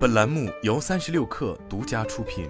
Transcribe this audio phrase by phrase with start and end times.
[0.00, 2.48] 本栏目由三十六氪独家出品。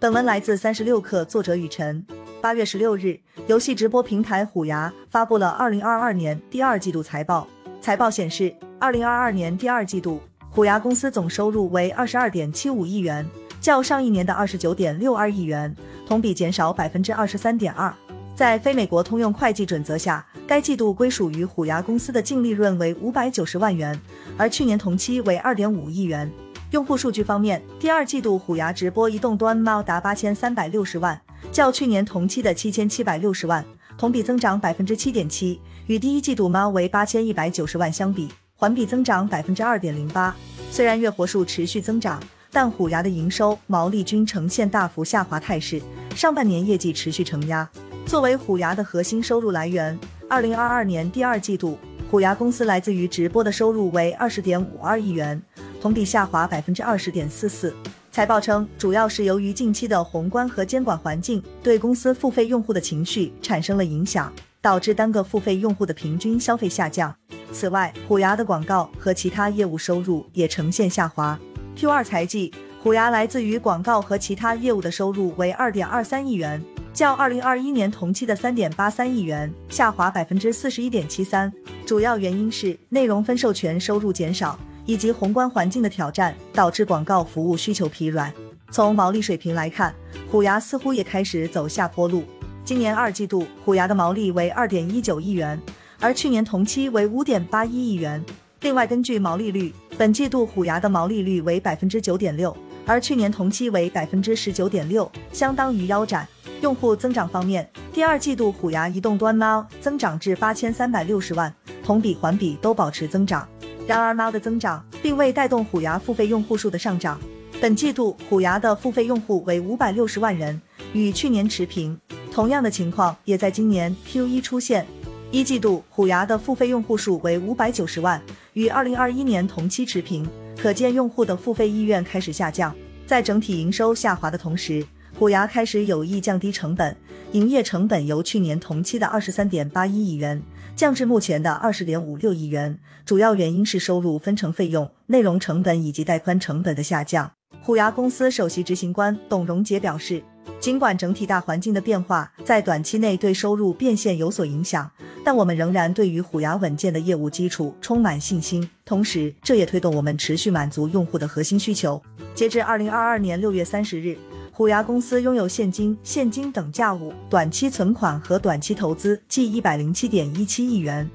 [0.00, 2.06] 本文来自三十六氪，作者雨晨。
[2.40, 7.46] 八月十六日，游戏直播平台虎牙发布了二零二二年第二季度财报。
[7.82, 13.28] 财报显示，二零二二年第二季度，虎牙公司总收入为二十二点七五亿元，
[13.60, 15.76] 较上一年的二十九点六二亿元，
[16.06, 17.94] 同比减少百分之二十三点二。
[18.34, 23.98] 在非美国通用会计准则下，该季度归属于虎牙公司的净利润为五百九十万元，
[24.36, 26.30] 而去年同期为二点五亿元。
[26.72, 31.20] 用户数据方面，第二季度虎牙直播移动端猫达八千三百六十万，
[31.52, 33.64] 较去年同期的七千七百六十万，
[33.96, 40.34] 同比增长百分之七点七，与第一季度猫为八千一百九十万相比，环比增长百分之二点零八。
[40.72, 45.80] 虽然月活数持续增长，但虎牙的营收、毛利均呈现大幅下滑态势，
[46.16, 47.68] 上半年业绩持续承压。
[48.06, 51.78] 作为虎牙的核心收入来源，二零二二年第二季度，
[52.10, 55.40] 虎牙公司来自于直播的收入为二十点五二亿元，
[55.80, 57.74] 同比下滑百分之二十点四四。
[58.12, 67.12] 财报称，主要是由于近期的宏观和监管环境对公司付费用户的情绪产生了影响，导致单个付费用户的平均消费下降。
[67.52, 71.36] 此外，虎牙的广告和其他业务收入也呈现下滑。
[71.74, 72.52] Q 二财季，
[72.82, 76.62] 虎牙来自于广告和其他业务的收入为二点二三亿元。
[76.94, 81.52] 较二零二一年同期的三点八三亿元下滑百分之四十一点七三，
[81.84, 84.56] 主要原因是内容分授权收入减少，
[84.86, 88.32] 以及宏观环境的挑战导致广告服务需求疲软。
[88.70, 89.92] 从毛利水平来看，
[90.30, 92.22] 虎牙似乎也开始走下坡路。
[92.64, 95.60] 今年二季度，虎牙的毛利为二点一九亿元，
[95.98, 98.24] 而去年同期为五点八一亿元。
[98.60, 102.56] 另外，根据毛利率，本季度虎牙的毛利率为百分之九点六，
[102.86, 106.26] 而去年同期为百分之十九点六，相当于腰斩。
[106.60, 113.46] 用户增长方面，第二季度虎牙移动端猫增长至八千三百六十万，同比环比都保持增长。
[113.86, 117.20] 然而，猫的增长并未带动虎牙付费用户数的上涨。
[117.60, 120.60] 本季度虎牙的付费用户为五百六十万人，
[120.92, 121.98] 与去年持平。
[122.32, 124.86] 同样的情况也在今年 Q 一出现。
[125.30, 128.22] 一季度虎牙的付费用户数为五百九十万，
[128.54, 132.74] 与二零二一年同期持平，可见用户的付费意愿开始下降。
[133.06, 134.84] 在整体营收下滑的同时，
[135.18, 136.96] 虎牙开始有意降低成本，
[137.32, 140.40] 营业成本由去年同期的二十三点八一亿元
[140.74, 142.78] 降至目前的二十点五六亿元。
[143.04, 147.30] 主要原因是收入分成费用、内容成本以及带宽成本的下降。
[147.60, 150.22] 虎牙公司首席执行官董荣杰表示，
[150.60, 154.90] 尽管整体大环境的变化在短期内对收入变现有所影响，
[155.24, 158.68] 但我们仍然对于虎牙稳健的业务基础充满信心。
[158.84, 162.00] 同时，这也推动我们持续满足用户的核心需求。
[162.34, 164.16] 截至二零二二年六月三十日。
[164.56, 171.10] 虎牙公司拥有现金、现金等价物、短期存款和短期投资计一百零七点一七亿元。